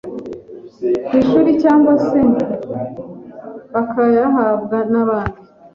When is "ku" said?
1.05-1.11